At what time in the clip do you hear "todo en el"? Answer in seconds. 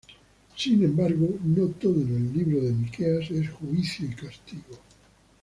1.79-2.33